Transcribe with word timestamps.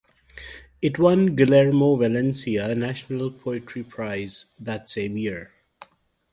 It 0.81 0.97
won 0.97 1.25
the 1.25 1.31
Guillermo 1.33 1.95
Valencia 1.95 2.73
National 2.73 3.29
Poetry 3.29 3.83
Prize 3.83 4.47
that 4.59 4.89
same 4.89 5.15
year. 5.15 5.51